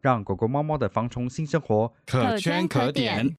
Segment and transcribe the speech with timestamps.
[0.00, 3.36] 让狗狗、猫猫的防虫新生活可圈可点。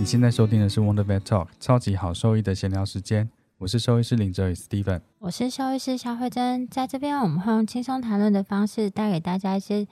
[0.00, 9.86] 你现在收听的是 Wonder Vet Talk 超级好兽医的闲聊时间，我是兽医师林哲宇 Steven，我是兽医师肖慧珍，在这边我们会用轻松谈论的方式带给大家一些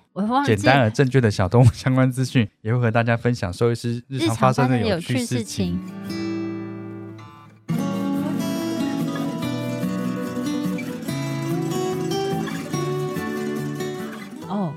[0.46, 5.78] 简单而正确的小动物相关资讯，也会和大家分享兽医师日常发生的有趣事情。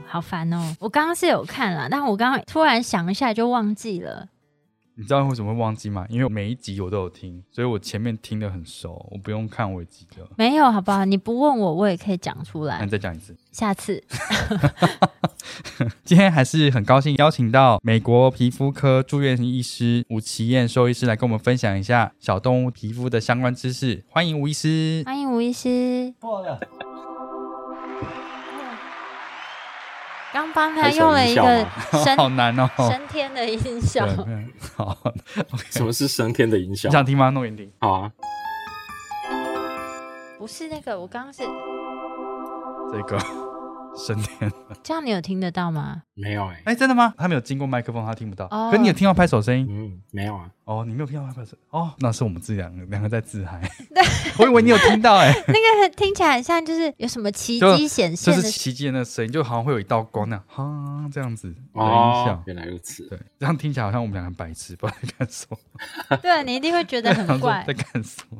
[0.10, 0.76] 好烦哦！
[0.80, 4.28] 我刚刚是有看了，但我刚刚突然想一下就忘记了。
[4.96, 6.06] 你知道为什么会忘记吗？
[6.10, 10.28] 因为每一集我都有听，所以我前面听的很熟，我不用看我也记得。
[10.36, 11.06] 没有，好不好？
[11.06, 12.80] 你不问我，我也可以讲出来。
[12.80, 13.38] 那你再讲一次。
[13.52, 14.04] 下次。
[16.04, 24.04] 今天还是很高兴邀请到美国皮肤科住院医师吴奇燕兽医师来跟我们分享一下小动物皮肤的相关知识。
[24.10, 25.04] 欢迎吴医师。
[25.06, 26.14] 欢迎吴医师。
[30.32, 31.68] 刚帮他用了一个
[32.04, 34.08] 升 好难哦，升天的音效。
[34.76, 34.96] 好，
[35.72, 36.90] 什么是升天的音效？
[36.90, 37.30] 你想听吗？
[37.32, 37.72] 弄眼听。
[37.80, 38.12] 好啊。
[40.38, 41.44] 不是那个，我刚刚是
[42.92, 43.49] 这个。
[43.98, 44.52] 升天，
[44.84, 46.04] 这样你有听得到吗？
[46.14, 47.14] 没有哎，哎，真的吗？
[47.18, 48.46] 他没有经过麦克风，他听不到。
[48.52, 49.68] 哦，可你有听到拍手声音？
[49.70, 50.50] 嗯，没有啊。
[50.66, 51.58] 哦，你没有听到拍手？
[51.72, 53.60] 哦，那是我们自己两个两个在自嗨。
[53.94, 54.04] 对，
[54.38, 55.34] 我以为你有听到哎。
[55.48, 62.44] 那个听起来很像，就是有什么奇迹显现，就是奇迹的那声音，就好像会有一道光那样，哈，这样子的音效。
[62.46, 63.04] 原来如此。
[63.08, 66.18] 对，这样听起来好像我们两个白痴，不知道在干什么。
[66.22, 68.38] 对，你一定会觉得很怪，在干什么？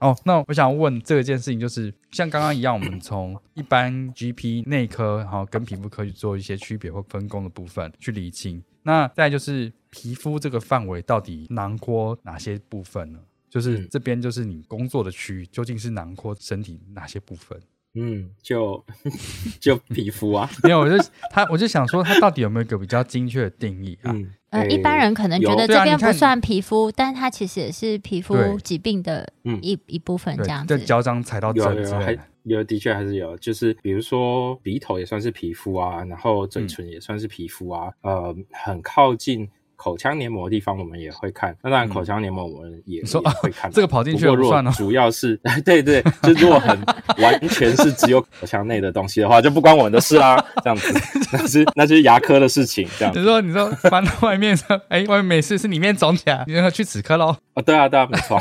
[0.00, 8.62] 哦，那我想问这件事情，就是像刚刚一样，我们 从一般 GP 内科，然后跟皮肤科去做一些区别或分工的部分去理清。
[8.82, 13.20] 那再就是皮肤这个范围到底囊括哪些部分呢？
[13.50, 17.60] 就是这边就是你工作的区域，究竟是囊括身体哪些部分？
[17.94, 18.84] 嗯，就
[19.58, 20.96] 就皮肤啊，没有，我就
[21.30, 24.14] 他，我就想说，他到底有没有一个比较精确的定义啊？
[24.50, 30.78] 呃，一般人可能觉得这边不算皮肤，但它其实也是皮肤疾病的一一部分，这样子。
[30.80, 39.48] 脚掌踩到针之类的，有的确还是有，就是比如说鼻头也算是皮肤啊，然后嘴唇也算是皮肤啊，呃，很靠近。
[39.82, 43.02] 口腔黏膜的地方我们也会看，那当然口腔黏膜我们也
[43.40, 43.70] 会看。
[43.72, 44.70] 这个跑进去不算了。
[44.72, 46.78] 主要是 对对，就如果很
[47.16, 50.36] 完全是只有口腔内的东西的话，就不关我们的事啦。
[50.62, 50.92] 这样子，
[51.32, 52.86] 那是那就是牙科的事情。
[52.98, 53.14] 这样。
[53.16, 57.34] 你说你说翻到外面说，哎，外面没事，是里面肿起来，你要去齿科喽。
[57.54, 58.38] 啊，对啊，对啊，没错，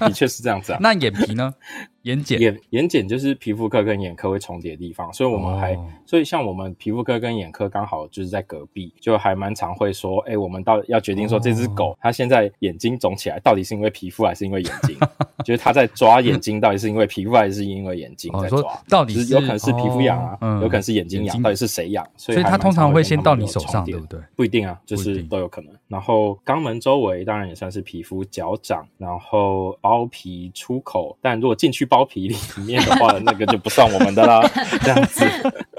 [0.00, 0.78] 的确是这样子啊。
[0.82, 1.54] 那眼皮呢？
[2.02, 5.76] 眼睑，眼眼睑就是皮肤科跟眼科会重叠的地方，所以我们还，
[6.06, 14.96] 所以像我们皮肤科跟眼科刚好就是在隔壁，就还蛮常会说，哎，我们到要决定说这只狗它现在眼睛肿起来，到底是因为皮肤还是因为眼睛？
[15.44, 18.62] 就是它在抓眼睛，到底是因为皮肤还是因为眼睛在抓？
[18.88, 22.06] 到底是有可能是皮肤痒啊，有可能是眼睛痒，到底是谁痒？
[22.16, 24.18] 所以它通常会先到你手上，对不对？
[24.34, 25.74] 不一定啊，就是都有可能。
[25.88, 28.24] 然后肛门周围当然也算是皮肤，
[28.56, 32.36] 脚掌，然后包皮出口，但如果进去包皮里
[32.66, 34.40] 面的话，那个就不算我们的啦。
[34.82, 35.24] 这样子，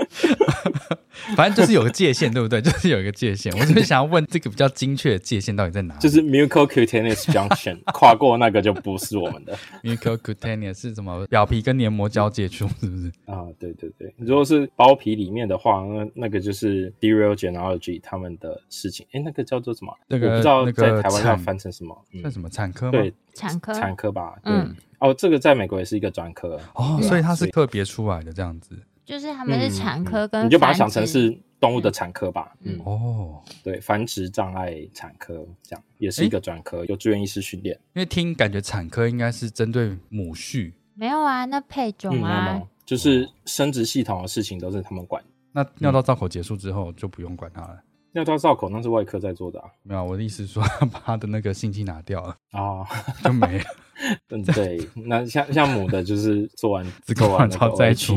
[1.35, 2.61] 反正就是有个界限，对不对？
[2.61, 3.51] 就是有一个界限。
[3.53, 5.95] 我就是想要问这个比较精确的界限到底在哪？
[5.97, 9.57] 就是 mucocutaneous junction， 跨过那个就不是我们的。
[9.83, 11.25] mucocutaneous 是什么？
[11.27, 13.11] 表皮跟黏膜交界处，是不是？
[13.25, 14.13] 啊，对对对。
[14.17, 19.05] 如果是包皮里面的话，那那个就是 d e r a l genealogy 他们的事情。
[19.11, 19.93] 哎，那个叫做什么？
[20.07, 22.05] 那个不知道在台湾要翻成什么？
[22.23, 22.89] 叫什么产科？
[22.91, 24.35] 对，产科，产科吧。
[24.45, 24.75] 嗯。
[24.99, 28.75] 哦，这个在美国也是一个专科哦，所以它是特别出来的这样子。
[29.09, 32.55] 就是他们是产科跟你就把它想成是动物的产科吧。
[32.61, 32.79] 嗯。
[32.85, 33.41] 哦。
[33.63, 35.33] 对，繁殖障碍产科
[35.63, 37.75] 这样也是一个专科，有住院医师训练。
[37.95, 40.71] 因为听感觉产科应该是针对母畜。
[40.93, 42.61] 没有啊，那配种啊。
[42.85, 45.23] 就是生殖系统的事情都是他们管。
[45.51, 47.81] 那尿道造口结束之后就不用管它了。
[48.11, 49.69] 尿道造口那是外科在做的啊。
[49.81, 50.63] 没有，我的意思是说
[50.93, 52.85] 把他的那个性器拿掉了啊，
[53.23, 53.65] 就没了。
[54.29, 58.15] 嗯，对，那像像母的，就是做完子宫卵巢摘取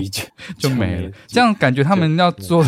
[0.56, 1.10] 就没了。
[1.26, 2.64] 这样感觉他们要做，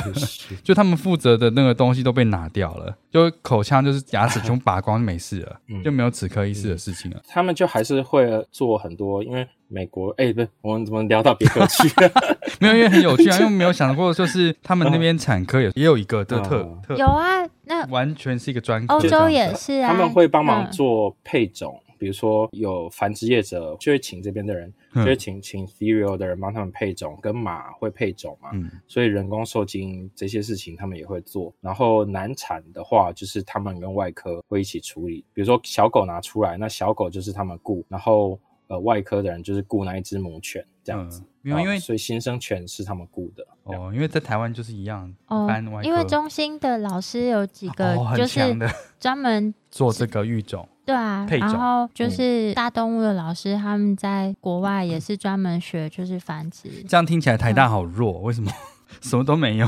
[0.62, 7.20] 就他们负责的那个东西都被拿掉了，就口腔就是牙齿全部拔光就没事了，就没有齿科医师的事情了。
[7.28, 11.88] 他们就还是会做很多，因为美国，哎，不是，我们怎么聊到别科去？
[12.60, 17.28] 没有，因为很有趣啊， 因为没有想过，就是他们那边产科也也有一个的特特有啊，
[17.64, 21.80] 那完全是一个专科，欧洲也是啊，他们会帮忙做配种。
[21.98, 28.50] 比如说有繁殖业者就会请这边的人，就会请请 Serial 的人帮他们配种，跟马会配种嘛，
[28.86, 31.54] 所以人工受精这些事情他们也会做。
[31.60, 35.24] 然后难产的话，就是他们跟外科会一起处理。
[35.32, 38.38] 比如说小狗拿出来，那小狗就是他们雇，然后
[38.68, 41.22] 呃外科的人就是雇那一只母犬这样子。
[41.44, 45.48] 因为因为所以新生犬是他们雇的哦，因为在台湾就是一样哦，
[45.82, 48.40] 因为中心的老师有几个就是
[48.98, 50.68] 专门 做这个育种。
[50.86, 56.68] 对啊，然后就是大动物的老师，他们在国外也是专门学，就是繁殖。
[56.86, 58.52] 这样听起来台大好弱，为什么
[59.00, 59.66] 什么都没有？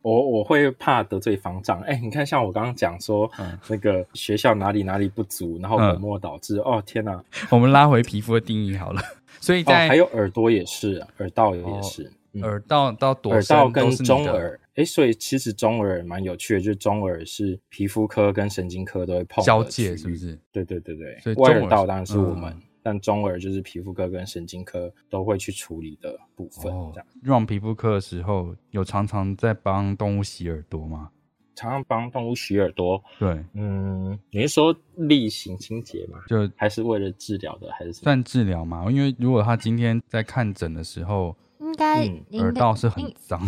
[0.00, 1.78] 我我会怕得罪方丈。
[1.82, 3.30] 哎，你看，像我刚刚讲说，
[3.68, 6.56] 那个学校哪里哪里不足，然后本末倒置。
[6.60, 7.22] 哦，天哪！
[7.50, 9.02] 我们拉回皮肤的定义好了。
[9.40, 12.10] 所以在还有耳朵也是，耳道也是。
[12.42, 20.36] 耳道到多耳道跟中耳，哎，所以其实中耳蛮有趣的，就是中耳是皮肤科跟神经科都会碰交界，是不是？
[20.50, 22.52] 对对对对，所以外耳道当然是我们，
[22.82, 26.72] 但中耳就是皮肤科跟神经科都会去处理的部分。
[26.92, 31.10] 这样，让皮肤科的时候有常常在帮动物洗耳朵吗？
[31.54, 33.02] 常常帮动物洗耳朵？
[33.18, 36.18] 对，嗯，你是说例行清洁吗？
[36.28, 38.84] 就还是为了治疗的，还是算治疗吗？
[38.90, 41.36] 因为如果他今天在看诊的时候。
[41.60, 42.06] 应该
[42.38, 43.40] 耳道是很脏，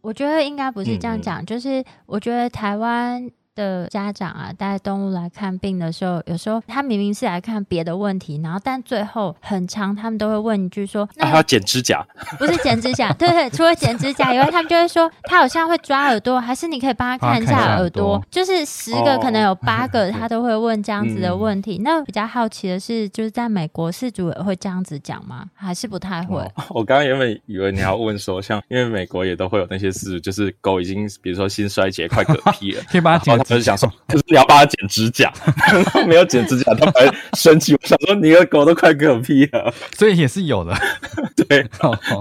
[0.00, 3.30] 我觉得应该不是这样讲，就是我觉得台湾。
[3.58, 12.06] 的家长啊，带动物来看病的时候，有时候他明明是来看别的问题，然后但最后很长，他们都会问一句说：“那要剪指甲？”
[12.38, 18.24] 不是剪指甲，对 对，除了剪指甲以外，他们就会说他好像会抓耳朵，还是你可以帮他看一下耳朵？
[18.30, 21.80] 就是十个可能有八个他都会问这样子的问题。
[21.82, 25.46] 那比较好奇的是，就是在美国饲主也会这样子讲吗？
[25.54, 26.46] 还是不太会？
[26.70, 33.47] 我刚刚原本以为你要问说，像因为美国也都会有那些事，就是狗已经比如说心衰竭快嗝屁了， 可以帮他剪。
[33.48, 35.32] 就是想说， 可是你要帮他剪指甲，
[36.06, 37.72] 没有剪指甲，他还生气。
[37.72, 40.74] 我想说，你的狗都快嗝屁了，所以也是有的。
[41.48, 41.66] 对，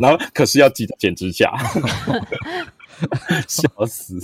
[0.02, 1.52] 然后可是要记得剪指甲，
[3.48, 4.18] 笑死。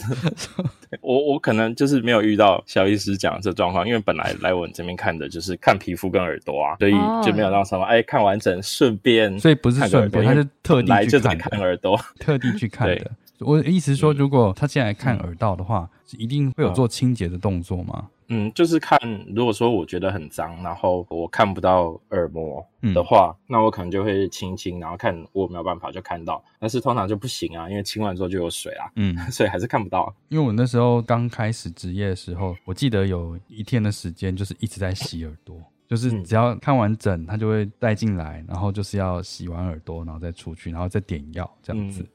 [1.01, 6.93] 我我可能就是没有遇到小医师讲这状况，因为本来来我们这边看的就是看皮肤跟耳朵啊，所以
[7.25, 13.11] 就没有让什么哎看完整顺便，所以不是顺便，他是特地来就在看耳朵，特地去看的。
[13.45, 18.09] 我的意思是说，如果他进来看耳道的话，一定会有做清洁的动作吗？
[18.29, 18.97] 嗯，就是看，
[19.35, 26.43] 如果说我觉得很脏，然后我看不到耳膜的话，那我可能就会清清，然后看我没有办法就看到。
[26.57, 30.13] 但是通常就不行啊，因为清完之后就有水啊，嗯， 所以还是看不到。
[30.29, 42.01] 因为我那时候刚开始职业的时候，我记得有一天的时间就是一直在洗耳朵，就是只要看完整，他就会带进来，然后就是要洗完耳朵，然后再出去，然后再点药这样子。
[42.01, 42.07] 嗯，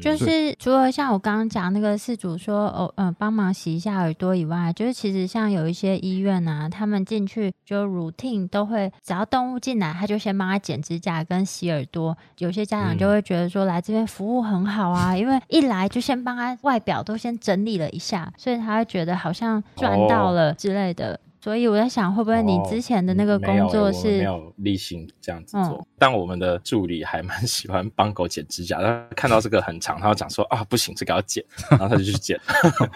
[0.00, 12.16] 就是除了像我刚刚讲那个事主说哦，嗯，帮忙洗一下耳朵以外，就是其实像有一些医院啊，他们进去就 routine 都会，只要动物进来，他就先帮他剪指甲跟洗耳朵。
[12.38, 21.18] 有些家长就会觉得说，来这边服务很好啊， 因为一来就先帮他外表都先整理了一下，所以他会觉得好像赚到了之类的。
[21.46, 25.86] 所以我在想，会不会你之前的那个工作是没有例行这样子做？
[25.96, 32.36] 但我们的助理还蛮 喜欢帮狗剪指甲，他看到这个很长，他要讲说啊，不行，这个要剪，然后他就去剪。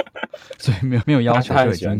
[0.59, 1.97] 所以没有没有要求就剪，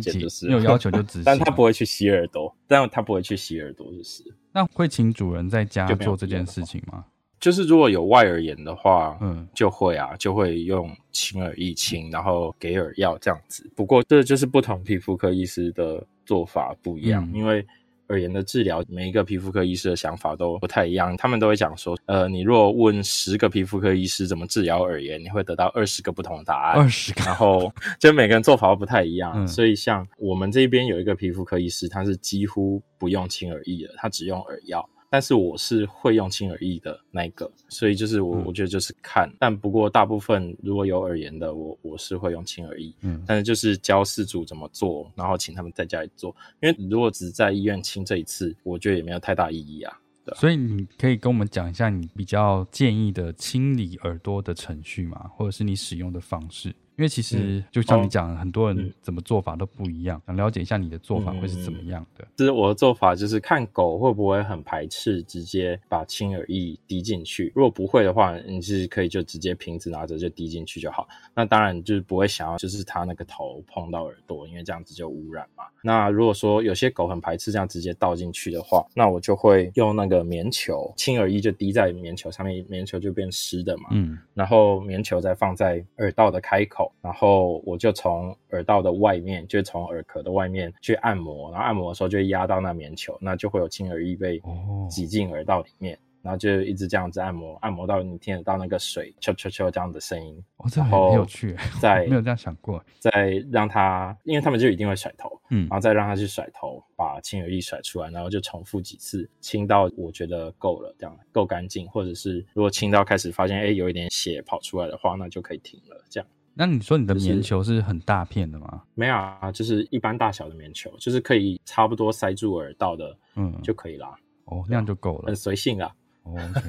[0.49, 1.23] 没有要求就直。
[1.25, 4.25] 但他不会去洗耳朵，但他不会去洗耳朵，就是。
[4.50, 7.04] 那会请主人在家做这件事情吗？
[7.38, 13.71] 就是如果有外耳炎的话，嗯，就会啊，就会用清耳液清，然后给耳药这样子。
[13.75, 17.66] 不过这就是不同皮肤科医师的做法不一样，因为
[18.06, 21.16] 耳炎的治疗，每一个皮肤科医师的想法都不太一样。
[21.16, 26.80] 他们都会讲说，呃，你若问十个皮肤科医师怎么治疗耳炎，你会得到二十个不同的答案。
[26.80, 29.44] 二十个，然后就每个人做法都不太一样。
[29.49, 34.88] 所以像我们这边有一个皮肤科医师，他是几乎不用清耳液的，他只用耳药。
[35.10, 49.98] 但是我是会用轻耳翼的那一个，所以就是我我觉得就是看，但不过大部分如果有耳炎的，我我是会用轻耳翼，嗯，但是就是教事主怎么做，然后请他们在家里做，因为如果只是在医院清这一次，我觉得也没有太大意义啊。
[50.24, 50.34] 的。
[50.36, 55.28] 所以你可以跟我们讲一下你比较建议的清理耳朵的程序吗？
[55.34, 56.72] 或者是你使用的方式？
[56.97, 62.26] 因为其实就像你讲，很多人怎么做法都不一样，想了解一下你的做法会是怎么样的。
[62.37, 67.50] 其实我的做法就是看狗会不会很排斥直接把轻耳液滴进去。
[67.54, 71.09] 如果不会的话，你是可以就直接瓶子拿着就滴进去就好。
[71.35, 75.64] 那当然就是不会想要就是它那个头碰到耳朵，因为这样子就污染嘛。
[75.82, 83.85] 那如果说有些狗很排斥这样直接倒进去的话，那我就会用那个棉球，轻耳液就滴在棉球上面，棉球就变湿的嘛。
[83.92, 86.79] 嗯，然后棉球再放在耳道的开口。
[87.02, 94.40] 然后我就从耳道的外面，就从耳壳的外面去按摩，然后按摩的时候就压到那棉球，那就会有轻耳液被
[94.88, 100.37] 挤进耳道里面，然后就一直这样子按摩，按摩到你听得到那个水啾啾啾这样的声音。
[100.58, 102.84] 哦，这很有趣，在 没有这样想过。
[102.99, 116.28] 再让他，因为他们就一定会甩头，嗯，然后再让他去甩头，把轻耳液甩出来，然后就重复几次，清到我觉得够了，这样够干净，或者是如果清到开始发现哎有一点血跑出来的话，那就可以停了，这样。
[116.60, 118.82] 那你说你的棉球是很大片的吗？
[118.94, 124.14] 没有啊，就是一般大小的棉球，就是可以差不多塞住耳道的，嗯，就可以啦。
[124.44, 125.90] 哦，那样就够了，很随性啊。
[126.24, 126.60] OK，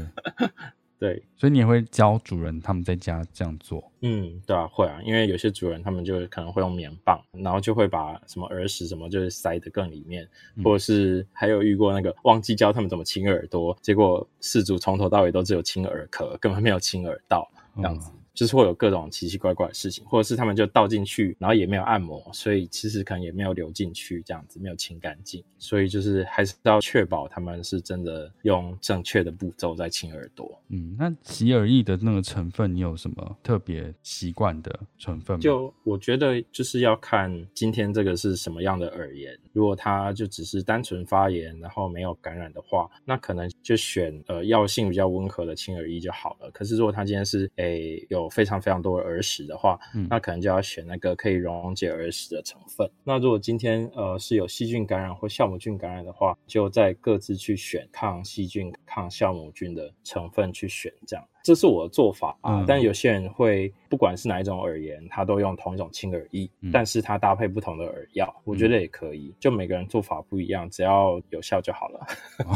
[0.97, 3.83] 对，所以你也会教主人他们在家这样做？
[3.99, 10.25] 嗯，对啊，会啊，因为有些主人他们就可能会用棉棒，然后就会把什么耳屎什么就是塞得更里面，
[10.63, 17.45] 或者是还有遇过那个忘记教他们怎么清耳朵，结果事主从头到尾都只有清耳壳，根本没有清耳道，
[17.75, 18.09] 这样子。
[18.33, 25.43] 就是会有各种奇奇怪怪的事情，或者是他们就倒进去，然后也没有按摩，所以其实可能也没有流进去，这样子没有清干净。
[25.57, 30.59] 所以就是还是要确保他们是真的用正确的步骤在清耳朵。
[30.69, 35.41] 嗯，那洗耳液的那个成分，你有什么特别习惯的成分吗？
[35.41, 39.37] 就我觉得就是要看今天这个是什么样的耳炎。
[39.53, 46.49] 如果它就只是单纯发炎，然后没有感染的话，那可能就选呃药性比较温和的清耳液就好了。
[46.51, 52.89] 可是如果它今天是诶有有非常非常多的耳屎的话，那可能就要选那个可以溶解耳屎的成分。
[53.03, 61.25] 那如果今天呃是有细菌感染或酵母菌感染的话，就再各自去选抗细菌、抗酵母菌的成分去选，这样。
[61.43, 62.63] 这是我的做法啊。
[62.67, 69.33] 但有些人会不管是哪一种耳炎，他都用同一种清耳液，但是他搭配不同的耳药，我觉得也可以。
[69.39, 72.07] 就每个人做法不一样，只要有效就好了。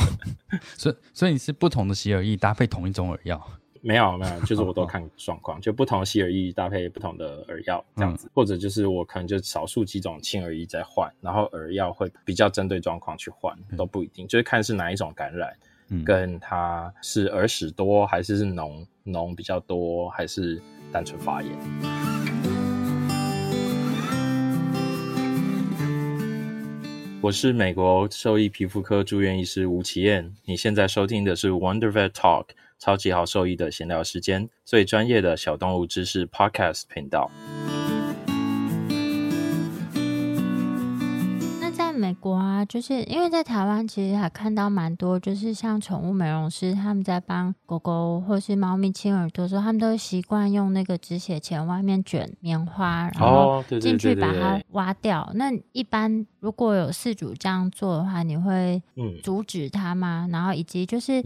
[0.78, 3.44] 所以，所以你是不同的洗耳液搭配同一种耳药。
[3.86, 15.54] 没有没有， 就是我都看状况，就不同的洗耳液搭配不同的耳药这样子，或者就是我可能就少数几种轻耳翼在换，然后耳药会比较针对状况去换，都不一定，就是看是哪一种感染，
[16.04, 20.60] 跟它是耳屎多还是是脓脓比较多，还是
[20.92, 21.52] 单纯发炎。
[27.22, 32.46] 我是美国兽医皮肤科住院医师吴奇燕，你现在收听的是 Wonder Vet Talk。
[32.78, 37.32] 超级好兽医的闲聊时间，最专业的小动物知识 Podcast 频道。
[41.62, 55.32] 那在美国啊，就是因为在台湾，其实还看到蛮多，就是像宠物美容师他们在帮狗狗或是猫咪清耳朵的时候，他们都习惯用那个止血钳外面卷棉花，然后进去把它挖掉。
[55.34, 58.82] 那一般如果有饲主这样做的话，你会
[59.24, 60.28] 阻止他吗？
[60.32, 61.24] 然后以及就是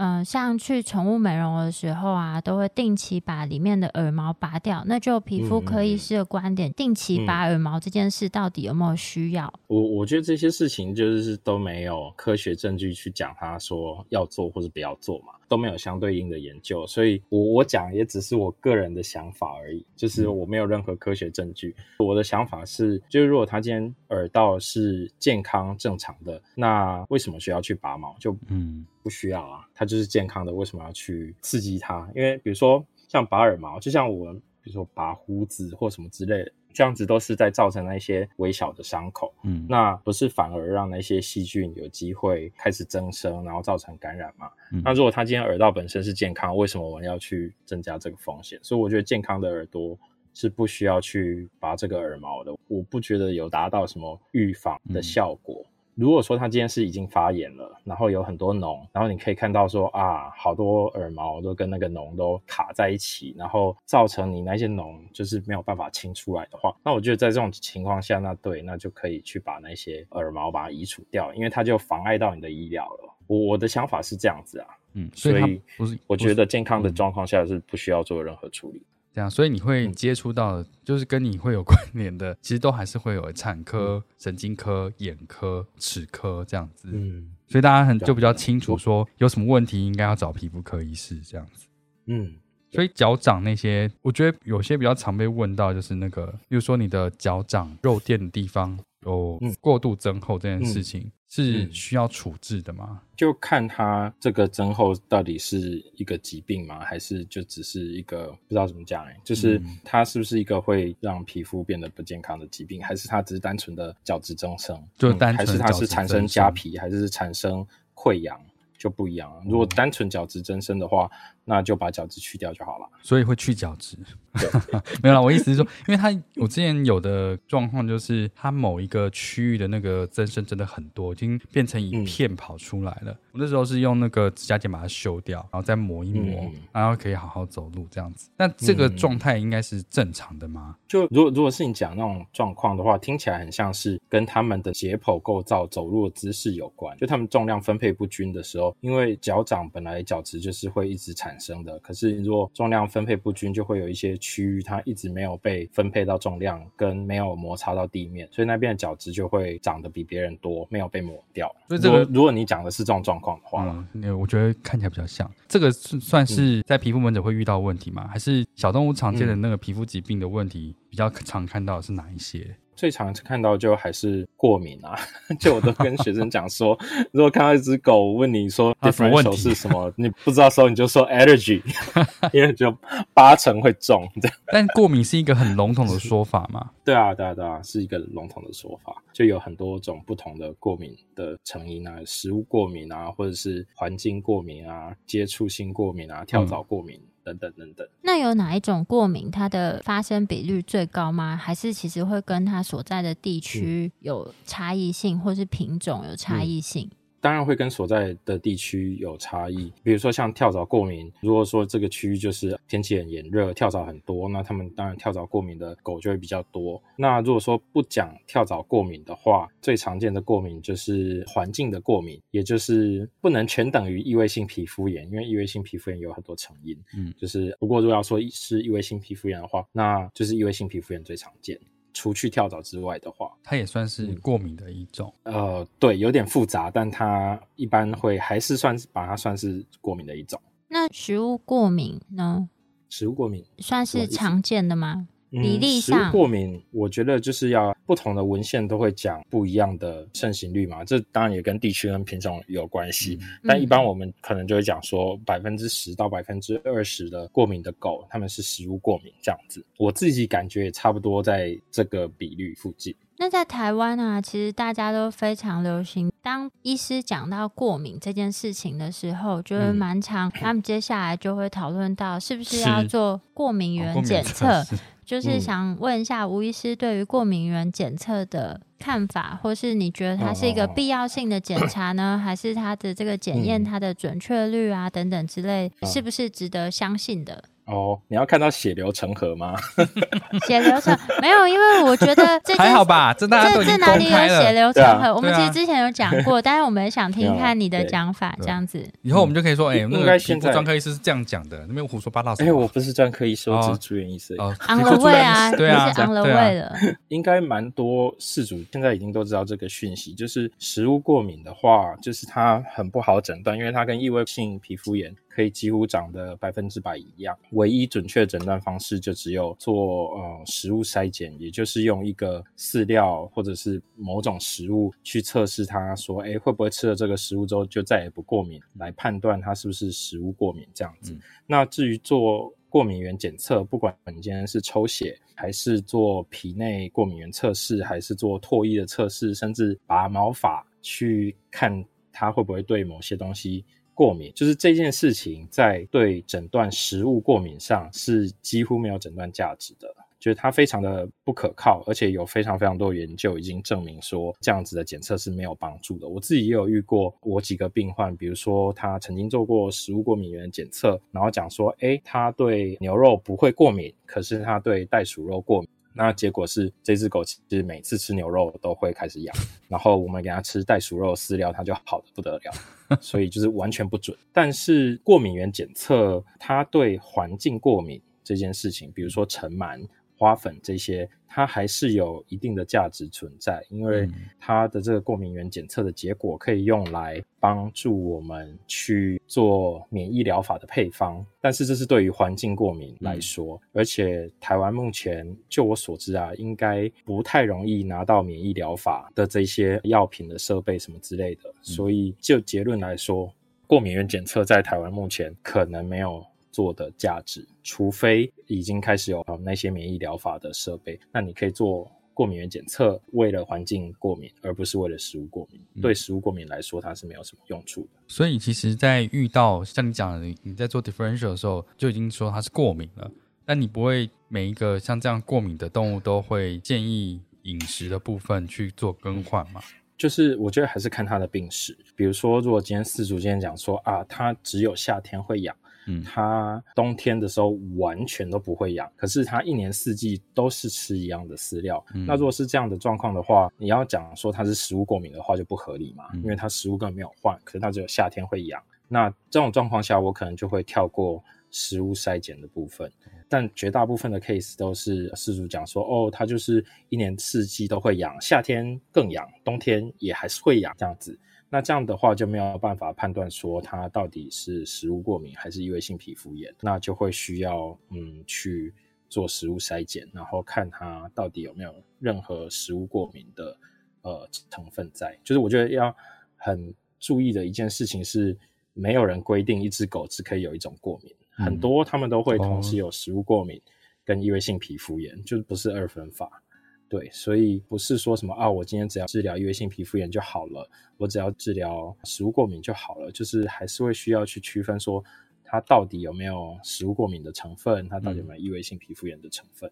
[0.00, 4.82] 嗯，像去宠物美容的时候啊，都会定期把里面的耳毛拔掉。
[4.86, 9.52] 那就皮肤科医师的观点，定期拔耳毛这件事到底有没有需要？
[9.66, 10.30] 我我觉得。
[10.30, 21.74] 这些事情就是都没有科学证据去讲，他说要做或者不要做嘛，都没有相对应的研究，所以我我讲也只是我个人的想法而已，就是我没有任何科学证据。
[21.98, 28.14] 我的想法是，就是如果他今天耳道是健康正常的，那为什么需要去拔毛？
[28.20, 32.08] 就嗯不需要啊，它就是健康的，为什么要去刺激它？
[32.14, 36.52] 因为比如说像拔耳毛，就像我们比如说拔胡子或什么之类的。
[36.72, 44.48] 这样子都是在造成那些微小的伤口，嗯，那不是反而让那些细菌有机会开始增生，然后造成感染吗？
[44.84, 48.56] 那如果他今天耳道本身是健康，为什么我们要去增加这个风险？
[48.62, 49.98] 所以我觉得健康的耳朵
[50.32, 55.66] 是不需要去拔这个耳毛的，我不觉得有达到什么预防的效果。
[55.94, 73.14] 如果说它今天是已经发炎了，然后有很多脓，然后你可以看到说啊，好多耳毛都跟那个脓都卡在一起，然后造成你那些脓就是没有办法清出来的话，那我觉得在这种情况下，那对，那就可以去把那些耳毛把它移除掉，因为它就妨碍到你的医疗了。
[73.26, 78.82] 我我的想法是这样子啊，嗯，所以不是，我觉得健康的状况下是不需要做任何处理。
[79.12, 86.88] 这样，所以你会嗯接触到的，就是跟你会有 关联的，其实都还是会有产科、神经科、眼科、齿科这样子。
[86.92, 91.66] 嗯所以大家很就比较清楚说有什么问题应该要找皮肤科医师这样子。
[92.06, 92.34] 嗯，
[92.70, 103.02] 所以脚掌那些，我觉得有些比较常被问到，就是那个，比如说你的脚掌肉垫的地方有嗯过度增厚这件事情，是嗯需要处置的吗？
[103.16, 106.80] 就看他这个增厚到底是一个疾病吗？
[106.80, 114.76] 还是就只是一个不知道怎么讲哎、就是嗯它是不是一个会让皮肤变得不健康的疾病，还是它只是单纯的角质增生？
[114.96, 118.40] 就嗯还是它是产生痂皮，还是产生溃疡？
[118.80, 119.42] 就不一样了。
[119.44, 121.08] 如果单纯角质增生的话，
[121.44, 122.88] 那就把角质去掉就好了。
[123.02, 123.98] 所以会去角质。
[125.02, 133.12] 没有啦，我意思是说，因为它我之前有的状况就是，它某一个区域的那个增生真的很多，已经变成一片跑出来了。
[133.32, 138.30] 我那时候是用那个指甲剪把它修掉，然后再磨一磨，嗯然后可以好好走路这样子。
[138.36, 140.76] 那这个状态应该是正常的吗？
[140.88, 146.96] 就如果如果是你讲那种状况的话，听起来很像是跟他们的解剖构造、走路的姿势有关。
[146.96, 161.54] 就他们重量分配不均的时候，因为脚掌本来角质就是会一直产生的，可是如果重量分配不均，就会有一些区域它一直没有被分配到重量，跟没有摩擦到地面，所以那边的角质就会长得比别人多，没有被抹掉。
[161.68, 165.30] 所以这个如果你讲的是这种状况的话，嗯，那我觉得看起来比较像。
[165.48, 168.08] 这个是算是在皮肤门诊会遇到的问题吗？
[168.08, 172.56] 还是小动物常见的那个皮肤疾病的问题比较常看到的是哪一些？
[172.80, 174.98] 最常看到就还是过敏啊，
[175.38, 176.74] 就我都跟学生讲说，
[177.12, 181.60] 如果看到一只狗问你说它什么问 differential 题是什么，你不知道的时候你就说 allergy，
[182.32, 182.74] 因为就
[183.12, 184.08] 八成会中。
[184.46, 186.70] 但过敏是一个很笼统的说法嘛？
[186.82, 196.98] 对啊，对啊，对啊，是一个笼统的说法，就有很多种不同的过敏的成因啊，食物过敏啊，或者是环境过敏啊，接触性过敏啊，跳蚤过敏。
[197.38, 201.36] 等等等等，那有哪一种过敏它的发生比率最高吗？
[201.36, 206.90] 还是其实会跟它所在的地区有差异性，或是品种有差异性？
[207.20, 216.82] 当然会跟所在的地区有差异，比如说像跳蚤过敏，如果说这个区域就是天气很炎热，跳蚤很多，那他们当然跳蚤过敏的狗就会比较多。
[216.96, 226.76] 那如果说不讲跳蚤过敏的话，最常见的过敏就是环境的过敏，也就是不能全等于异位性皮肤炎，因为异位性皮肤炎有很多成因。
[226.96, 231.58] 嗯，就是不过如果要说是异位性皮肤炎的话，那就是异位性皮肤炎最常见。
[231.92, 235.12] 除去跳蚤之外的话，它也算是过敏的一种。
[235.24, 240.40] 呃，对，有点复杂，但它一般会还是算是把它算是过敏的一种。
[240.68, 242.48] 那食物过敏呢，
[242.88, 245.08] 食物过敏算是常见的吗？
[245.30, 253.18] 比例嗯、食物过敏，我觉得就是要不同的文献都会讲不一样的盛行率嘛，这当然也跟地区跟品种有关系。
[253.44, 259.64] 但一般我们可能就会讲说，百分之十到百分之二十的过敏的狗，它们是食物过敏这样子。
[259.78, 262.94] 我自己感觉也差不多在这个比率附近。
[263.20, 266.10] 那在台湾啊，其实大家都非常流行。
[266.22, 270.30] 当医师讲到过敏这件事情的时候，就会嗯蛮长。
[270.30, 274.64] 他们接下来就会讨论到是不是是要做过敏哦原检测，
[275.04, 287.44] 就是嗯想问一下吴医师对于过敏原检测的看法，或是你觉得它是一个必要性的检查呢，还是它的这个检验嗯它的准确率啊等等之类，嗯是不是值得相信的？
[287.70, 289.54] 哦，你要看到血流成河吗？
[290.46, 293.14] 血流成没有，因为我觉得 这还好吧？
[293.14, 294.42] 这大家都这这哪里有公开了。
[294.42, 295.14] 血流成河？
[295.14, 298.84] 我们其实之前有讲过，但是我们想听听看你的讲法，这样子。
[299.02, 302.54] 以后我们就可以说，哎、应那个皮肤专科医师是这样讲的，那边胡说八道什哎、么？
[302.60, 304.34] 我不是专科医师，我哦只是住院医师。
[304.38, 306.76] 哦，on 皮 the way 啊，对啊，你是 on the 对啊 way 了。
[307.08, 317.38] 应该蛮多事主现在已经都知道这个讯息，就是食物过敏的话，就是它很不好诊断，因为它跟异位性皮肤炎可以几乎长得百分之百一样。
[317.52, 331.16] 唯一准确诊断方式就只有做呃食物筛检，也就是用一个饲料或者是某种食物去测试它，说哎会不会吃了这个食物之后就再也不过敏，来判断它是不是食物过敏这样子。
[331.46, 349.94] 那至于做过敏原检测，不管你今天是抽血，还是做皮内过敏原测试，还是做唾液的测试，甚至拔毛发去看它会不会对某些东西过敏，就是这件事情在对诊断食物过敏上是几乎没有诊断价值的。
[350.18, 356.06] 就是它非常的不可靠，而且有非常非常多研究已经证明说这样子的检测是没有帮助的。
[356.06, 365.70] 我自己也有遇过，我几个病患，比如说他曾经做过食物过敏原检测，然后讲说，诶，他对牛肉不会过敏，可是他对袋鼠肉过敏。
[365.92, 369.36] 那结果是这只狗其实每次吃牛肉都会开始痒，
[369.68, 374.16] 然后我们给它吃袋鼠肉饲料，它就好的不得了，所以就是完全不准。
[374.32, 378.00] 但是过敏原检测它对环境过敏。
[378.22, 379.84] 这件事情，比如说尘螨。
[380.20, 384.06] 花粉这些，它还是有一定的价值存在，因为
[384.38, 391.24] 它的这个过敏原检测的结果可以用来帮助我们去做免疫疗法的配方。
[391.40, 401.50] 但是这是对于环境过敏来说，而且台湾目前就我所知啊，应该不太容易拿到免疫疗法的这些药品的设备什么之类的。
[401.62, 403.32] 所以就结论来说，
[403.66, 406.22] 过敏原检测在台湾目前可能没有。
[406.50, 415.60] 做的价值，除非已经开始有那些免疫疗法的设备，那你可以做过敏原检测，为了环境过敏，而不是为了食物过敏。
[415.80, 417.88] 对食物过敏来说，它是没有什么用处的。
[418.08, 423.10] 所以，其实，在遇到像你讲的，你在做 differential 的时候，就已经说它是过敏了。
[423.46, 429.62] 但你不会每一个像这样过敏的动物都会建议饮食的部分去做更换吗？
[429.96, 431.76] 就是我觉得还是看它的病史。
[431.96, 435.56] 比如说，如果今天四组今天讲说啊，它只有夏天会痒。
[435.86, 441.84] 嗯，它冬天的时候完全都不会痒，可是它一年四季都是吃一样的饲料。
[442.06, 448.62] 那如果是这样的状况的话，你要讲说它是食物过敏的话就不合理嘛，因为它食物根本没有换，可是它只有夏天会痒。
[448.88, 452.90] 那这种状况下，我可能就会跳过食物筛检的部分。
[453.28, 461.16] 但绝大部分的 case 都是事主讲说，哦，它就是一年四季都会痒，夏天更痒，冬天也还是会痒这样子。
[461.52, 468.72] 那这样的话就没有办法判断说它到底是食物过敏还是异位性皮肤炎，那就会需要嗯去
[469.08, 473.58] 做食物筛检，然后看它到底有没有任何食物过敏的
[474.02, 475.18] 呃成分在。
[475.24, 475.94] 就是我觉得要
[476.36, 478.38] 很注意的一件事情是，
[478.72, 483.60] 没有人规定一只狗只可以有一种过敏，很多他们都会同时有食物过敏
[484.04, 486.40] 跟异位性皮肤炎，就是不是二分法。
[486.90, 495.02] 对，所以不是说什么啊，我今天只要治疗异位性皮肤炎就好了，我只要治疗食物过敏就好了，就是还是会需要去区分说，
[495.44, 499.70] 它到底有没有食物过敏的成分，它到底有没有异位性皮肤炎的成分。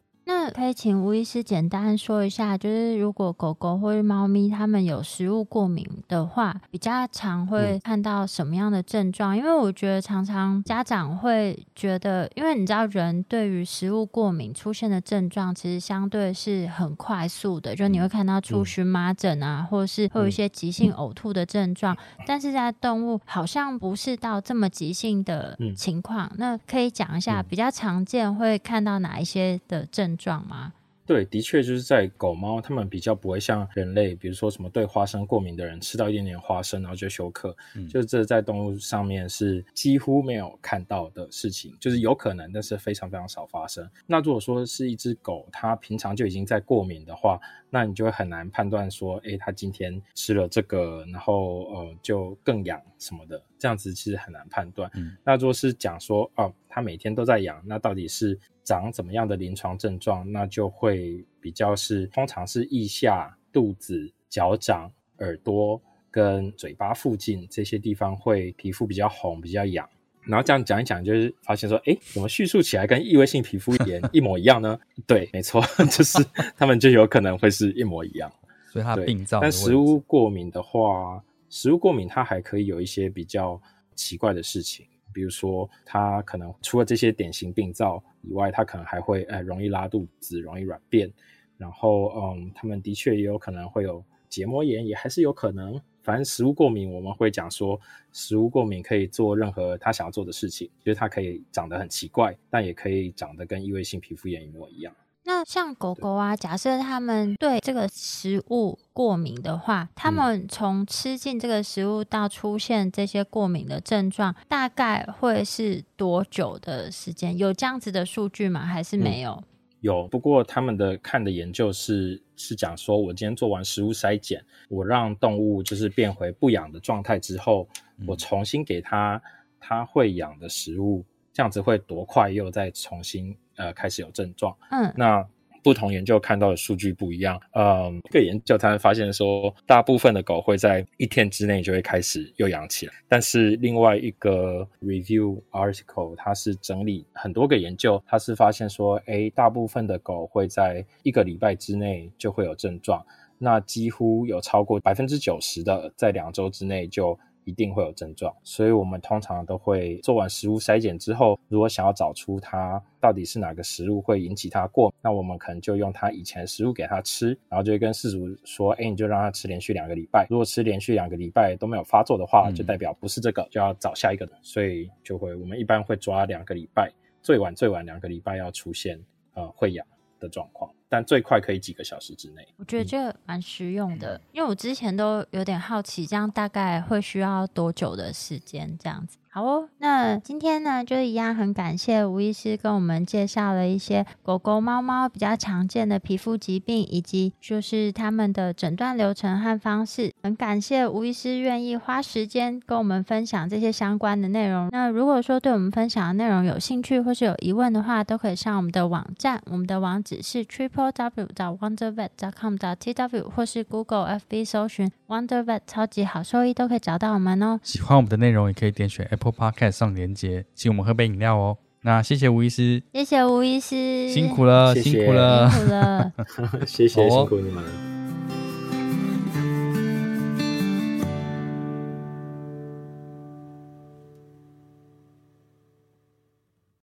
[0.48, 9.36] 那可以请吴医师简单说一下，就是如果狗狗或者猫咪它们有食物过敏的话，比较常会看到什么样的症状？
[9.36, 21.94] 因为我觉得常常家长会觉得，因为你知道人对于食物过敏出现的症状，其实相对是很快速的，就你会看到出荨麻疹啊，或者是会有一些急性呕吐的症状，
[22.26, 26.32] 但是在动物好像不是到这么急性的情况。
[26.38, 30.08] 那可以讲一下比较常见会看到哪一些的症？
[30.16, 30.72] 状吗？
[31.06, 37.56] 对，的确就是在狗猫，它们比较不会像人类，比如说什么对花生过敏的人，吃到一点点花生然后就休克，
[37.88, 43.88] 就是这在动物上面是几乎没有看到的事情，就是有可能，但是非常非常少发生。
[44.06, 54.90] 那如果说是一只狗，它平常就已经在过敏的话，那你就会很难判断说，哎，它今天吃了这个，然后呃就更痒什么的，这样子其实很难判断。
[55.24, 58.38] 那如果是讲说，哦，它每天都在痒，那到底是？
[58.68, 69.88] 长怎么样的临床症状，那就会比较是，通常是腋下、肚子、脚掌、耳朵跟嘴巴附近这些地方会皮肤比较红、比较痒。
[70.24, 74.78] 然后这样讲一讲，就是发现说，哎，怎么叙述起来跟异位性皮肤炎一模一样呢？
[75.08, 76.22] 对，没错， 就是
[76.54, 78.30] 他们就有可能会是一模一样。
[78.70, 79.40] 所以它病灶。
[79.40, 83.58] 但食物过敏的话，食物过敏它还可以有一些比较
[83.94, 84.84] 奇怪的事情。
[85.12, 91.12] 比如说，他可能除了这些典型病灶以外，他可能还会呃容易拉肚子、容易软便，
[91.56, 95.80] 然后嗯，他们的确也有可能会有结膜炎，也还是有可能。
[96.02, 97.78] 反正食物过敏，我们会讲说，
[98.12, 104.94] 食物过敏可以做任何他想要做的事情，就是它可以长得很奇怪，但也可以长得跟异位性皮肤炎一模一样。
[105.28, 117.36] 那像狗狗啊，假设它们对这个食物过敏的话，它们从吃进这个食物到出现这些过敏的症状，大概会是多久的时间？
[117.36, 118.64] 有这样子的数据吗？
[118.64, 119.44] 还是没有？
[119.82, 127.68] 有，不过他们的看的研究是是讲说，我今天做完食物筛检，我让动物就是变回不痒的状态之后，
[128.06, 129.20] 我重新给它
[129.60, 133.36] 它会痒的食物，这样子会多快又再重新。
[133.58, 134.56] 呃，开始有症状。
[134.70, 135.22] 嗯，那
[135.62, 137.38] 不同研究看到的数据不一样。
[137.52, 142.94] 嗯，一个研究他们发现说，大部分的狗会在一天之内就会开始又养起来。
[143.08, 153.04] 但是另外一个 review article，它是整理很多个研究，它是发现说，哎，大部分的狗会在一个礼拜之内就会有症状。
[153.36, 157.18] 那几乎有超过百分之九十的在两周之内就。
[157.48, 179.00] 一定会有症状，所以我们通常都会做完食物筛检之后，如果想要找出它到底是哪个食物会引起它过敏，那我们可能就用它以前食物给它吃，然后就会跟饲主说：“哎，你就让它吃连续两个礼拜，如果吃连续两个礼拜都没有发作的话，就代表不是这个，就要找下一个。”所以就会我们一般会抓两个礼拜最晚最晚两个礼拜要出现
[179.32, 179.86] 呃会痒
[180.20, 182.46] 的状况，但最快可以几个小时之内。
[182.56, 188.76] 我觉得这个蛮实用的，因为我之前都有点好奇，这样大概会需要多久的时间？
[188.78, 189.18] 这样子。
[189.30, 200.10] 好哦，那今天呢，就一样很感谢吴医师跟我们介绍了一些狗狗、猫猫比较常见的皮肤疾病，以及就是他们的诊断流程和方式。
[200.22, 204.70] 很感谢吴医师愿意花时间跟我们分享这些相关的内容。
[204.72, 217.60] 那如果说对我们分享的内容有兴趣或是有疑问的话，都可以上我们的网站，我们的网址是 triple w 找 wondervet com 找 t w 或是 Google FB 搜寻 wondervet 超级好兽医都可以找到我们哦。
[217.62, 219.28] 喜欢我们的内容，也可以点选 Apple。
[219.38, 221.58] Podcast 上连接，请我们喝杯饮料哦。
[221.82, 226.12] 那谢谢吴医师，谢谢吴医师，辛苦了，辛苦了，辛苦了，
[226.66, 228.47] 谢谢辛苦你们。